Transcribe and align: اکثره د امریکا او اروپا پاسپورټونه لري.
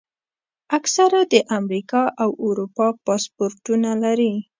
اکثره 0.77 1.21
د 1.33 1.35
امریکا 1.59 2.03
او 2.23 2.29
اروپا 2.47 2.87
پاسپورټونه 3.05 3.89
لري. 4.03 4.33